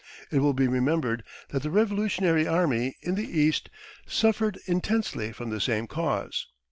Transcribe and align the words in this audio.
It 0.31 0.39
will 0.39 0.55
be 0.55 0.67
remembered 0.67 1.21
that 1.49 1.61
the 1.61 1.69
Revolutionary 1.69 2.47
Army 2.47 2.97
in 3.03 3.13
the 3.13 3.39
East 3.39 3.69
suffered 4.07 4.57
intensely 4.65 5.31
from 5.31 5.51
the 5.51 5.61
same 5.61 5.85
cause. 5.85 6.47